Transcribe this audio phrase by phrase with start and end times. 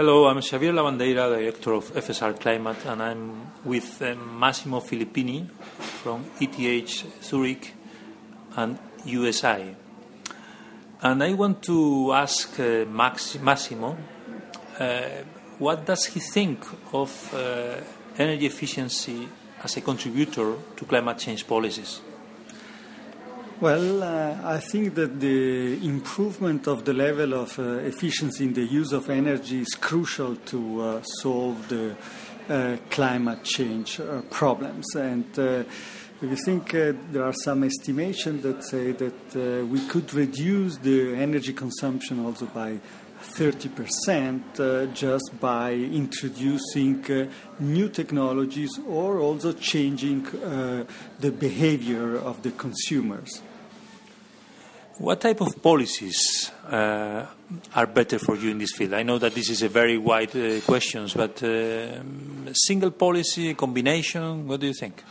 [0.00, 5.46] Hello, I'm Xavier Labandeira, Director of FSR Climate, and I'm with uh, Massimo Filippini
[6.00, 7.74] from ETH Zurich
[8.56, 9.76] and USI.
[11.02, 13.94] And I want to ask uh, Max, Massimo
[14.78, 15.02] uh,
[15.58, 16.64] what does he think
[16.94, 17.76] of uh,
[18.16, 19.28] energy efficiency
[19.62, 22.00] as a contributor to climate change policies?
[23.60, 28.64] Well, uh, I think that the improvement of the level of uh, efficiency in the
[28.64, 31.94] use of energy is crucial to uh, solve the
[32.48, 34.86] uh, climate change uh, problems.
[34.94, 35.64] And uh,
[36.22, 42.24] we think there are some estimations that say that we could reduce the energy consumption
[42.24, 42.80] also by
[43.22, 53.42] 30% just by introducing new technologies or also changing the behavior of the consumers.
[55.00, 57.24] What type of policies uh,
[57.74, 58.92] are better for you in this field?
[58.92, 62.02] I know that this is a very wide uh, question, but uh,
[62.52, 64.46] single policy combination.
[64.46, 65.02] What do you think?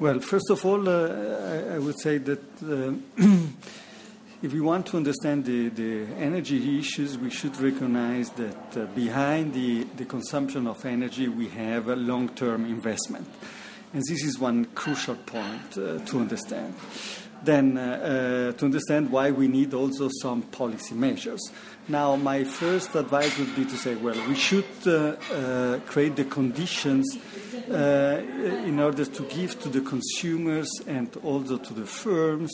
[0.00, 2.94] Well, first of all, uh, I, I, would say that uh,
[4.42, 9.52] if we want to understand the, the, energy issues, we should recognize that uh, behind
[9.52, 13.28] the, the consumption of energy, we have a long-term investment,
[13.92, 16.72] and this is one crucial point to understand
[17.44, 21.50] then uh, uh, to understand why we need also some policy measures.
[21.88, 27.18] Now, my first advice would be to say, well, we should uh, create the conditions
[27.68, 32.52] in order to give to the consumers and also to the firms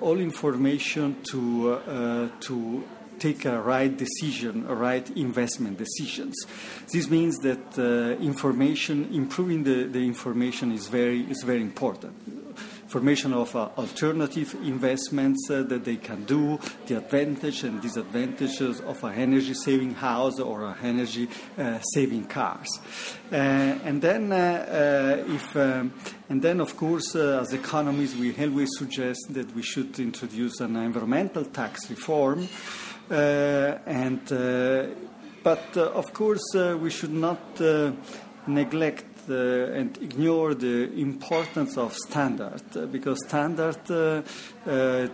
[0.00, 2.84] all information to to
[3.18, 6.34] take a right decision, a right investment decisions.
[6.90, 12.39] This means that uh, information, improving the, the information is very, is very important
[12.90, 19.02] formation of uh, alternative investments uh, that they can do, the advantage and disadvantages of
[19.04, 22.80] an energy saving house or an energy uh, saving cars.
[23.32, 25.92] Uh, and then, uh, uh, if, um,
[26.28, 31.44] and then, of course, as economists, we always suggest that we should introduce an environmental
[31.44, 32.48] tax reform.
[33.08, 34.24] and,
[35.42, 37.60] but of course, we should not
[38.46, 44.22] neglect uh, and ignore the importance of standard uh, because standard, uh,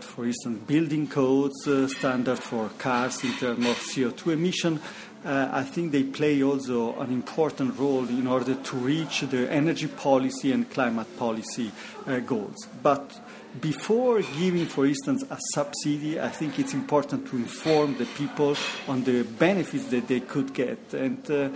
[0.00, 4.80] for instance, building codes, standard for cars in terms of CO2 emission,
[5.26, 9.88] uh, I think they play also an important role in order to reach the energy
[9.88, 11.72] policy and climate policy
[12.06, 12.68] uh, goals.
[12.80, 13.12] But
[13.60, 18.56] before giving, for instance, a subsidy, I think it's important to inform the people
[18.86, 20.94] on the benefits that they could get.
[20.94, 21.48] And uh,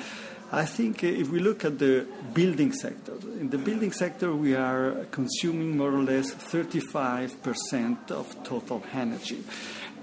[0.52, 5.06] I think if we look at the building sector, in the building sector we are
[5.12, 9.44] consuming more or less 35% of total energy.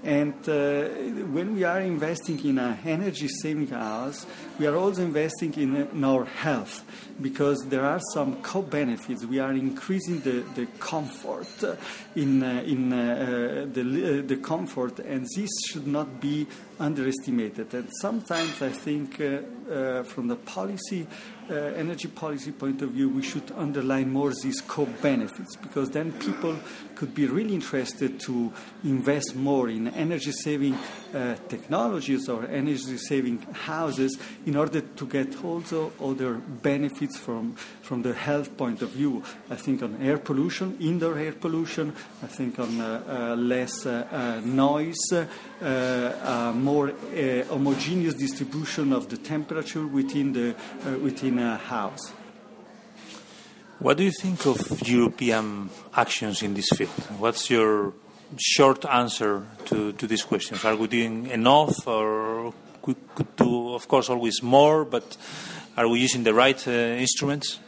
[0.04, 0.84] And uh,
[1.32, 4.26] when we are investing in energy saving house,
[4.58, 6.84] we are also investing in, in our health
[7.20, 9.26] because there are some co benefits.
[9.26, 11.48] We are increasing the, the comfort
[12.14, 13.80] in, uh, in uh, the,
[14.20, 16.46] uh, the comfort, and this should not be
[16.78, 17.74] underestimated.
[17.74, 19.40] And sometimes I think, uh,
[19.70, 21.06] uh, from the policy
[21.50, 26.54] uh, energy policy point of view, we should underline more these co-benefits because then people
[26.94, 28.52] could be really interested to
[28.84, 30.76] invest more in energy-saving
[31.14, 38.12] uh, technologies or energy-saving houses in order to get also other benefits from from the
[38.12, 39.22] health point of view.
[39.50, 41.94] I think on air pollution, indoor air pollution.
[42.22, 45.12] I think on uh, uh, less uh, uh noise,
[46.54, 46.92] more
[47.48, 50.54] homogeneous distribution of the temperature within the
[51.02, 52.12] within a house.
[53.78, 56.90] What do you think of European actions in this field?
[57.18, 57.94] What's your
[58.36, 60.64] short answer to, to these questions?
[60.64, 62.52] Are we doing enough, or
[62.84, 65.16] we could do, of course, always more, but
[65.76, 67.58] are we using the right uh, instruments?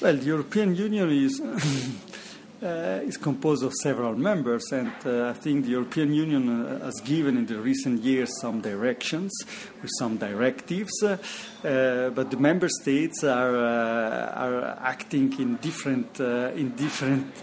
[0.00, 1.40] Well, the European Union is
[2.62, 7.00] uh, is composed of several members, and uh, I think the European Union uh, has
[7.00, 9.32] given in the recent years some directions
[9.80, 11.16] with some directives, uh,
[11.62, 17.42] but the member states are uh, are acting in different uh, in different.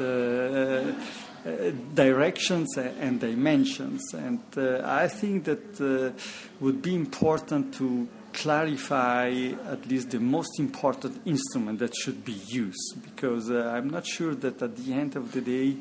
[1.46, 6.10] Uh, directions and dimensions, and uh, I think that uh,
[6.60, 9.30] would be important to clarify
[9.70, 14.34] at least the most important instrument that should be used because uh, I'm not sure
[14.34, 15.78] that at the end of the day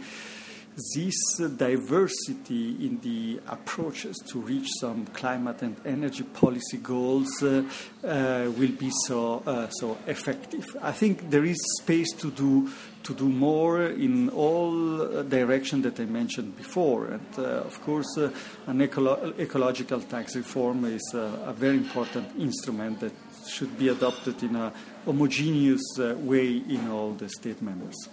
[0.95, 7.63] this diversity in the approaches to reach some climate and energy policy goals uh,
[8.03, 10.77] uh, will be so uh, so effective.
[10.83, 12.71] I think there is space to do
[13.05, 18.31] to do more in all directions that I mentioned before, and uh, of course, uh,
[18.67, 23.13] an ecolo- ecological tax reform is a very important instrument that
[23.47, 24.73] should be adopted in a
[25.05, 28.09] homogeneous uh, way in all the state members.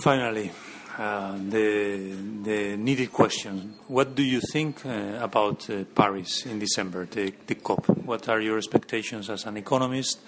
[0.00, 0.50] Finally,
[0.96, 3.74] uh, the, the needed question.
[3.88, 7.86] What do you think uh, about uh, Paris in December, the, the, COP?
[8.04, 10.20] What are your expectations as an economist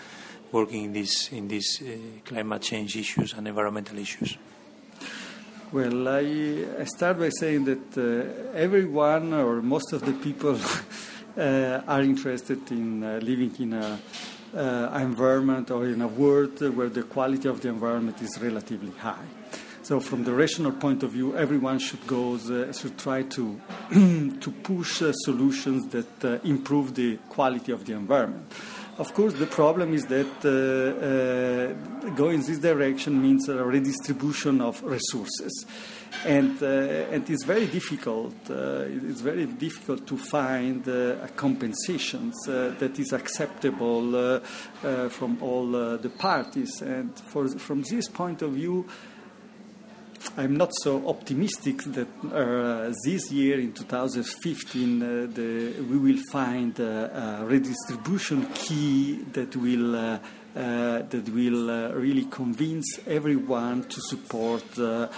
[0.51, 4.37] working in these in these uh, climate change issues and environmental issues?
[5.71, 10.59] Well, I, I start by saying that uh, everyone or most of the people
[11.37, 14.01] are interested in living in a
[15.01, 19.27] environment or in a world where the quality of the environment is relatively high.
[19.87, 23.61] So, from the rational point of view, everyone should go uh, should try to
[24.41, 28.53] to push uh, solutions that uh, improve the quality of the environment.
[28.99, 34.83] Of course, the problem is that uh, uh, going this direction means a redistribution of
[34.83, 35.67] resources,
[36.25, 38.35] and uh, and it's very difficult.
[38.51, 40.83] it's very difficult to find
[41.37, 44.41] compensations that is acceptable
[45.11, 46.83] from all the parties.
[46.83, 48.85] And for, from this point of view.
[50.39, 56.79] I'm not so optimistic that uh, this year in 2015 uh, the, we will find
[56.79, 60.19] a, a redistribution key that will uh,
[60.55, 65.09] uh that will uh, really convince everyone to support uh,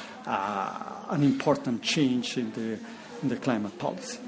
[1.11, 2.79] an important change in the
[3.23, 4.21] in the climate policy.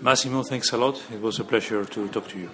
[0.00, 1.02] Massimo, thanks a lot.
[1.12, 2.50] It was a pleasure to talk to you.